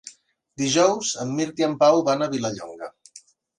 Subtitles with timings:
[0.61, 2.93] Dijous en Mirt i en Pau van a Vilallonga.